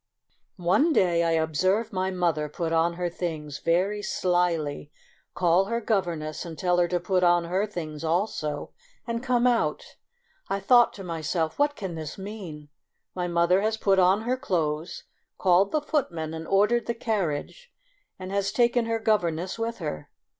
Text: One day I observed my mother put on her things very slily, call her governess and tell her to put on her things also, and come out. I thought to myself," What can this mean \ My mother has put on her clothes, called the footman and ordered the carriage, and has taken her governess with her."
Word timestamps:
One 0.57 0.93
day 0.93 1.23
I 1.23 1.33
observed 1.33 1.93
my 1.93 2.09
mother 2.09 2.49
put 2.49 2.73
on 2.73 2.93
her 2.93 3.07
things 3.07 3.59
very 3.59 4.01
slily, 4.01 4.89
call 5.35 5.65
her 5.65 5.79
governess 5.79 6.43
and 6.43 6.57
tell 6.57 6.79
her 6.79 6.87
to 6.87 6.99
put 6.99 7.23
on 7.23 7.43
her 7.43 7.67
things 7.67 8.03
also, 8.03 8.71
and 9.05 9.21
come 9.21 9.45
out. 9.45 9.97
I 10.49 10.59
thought 10.59 10.91
to 10.93 11.03
myself," 11.03 11.59
What 11.59 11.75
can 11.75 11.93
this 11.93 12.17
mean 12.17 12.69
\ 12.91 13.13
My 13.15 13.27
mother 13.27 13.61
has 13.61 13.77
put 13.77 13.99
on 13.99 14.21
her 14.23 14.37
clothes, 14.37 15.03
called 15.37 15.71
the 15.71 15.81
footman 15.81 16.33
and 16.33 16.47
ordered 16.47 16.87
the 16.87 16.95
carriage, 16.95 17.71
and 18.17 18.31
has 18.31 18.51
taken 18.51 18.85
her 18.87 18.97
governess 18.97 19.59
with 19.59 19.77
her." 19.77 20.09